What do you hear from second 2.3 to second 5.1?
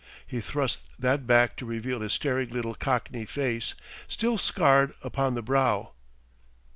little Cockney face, still scarred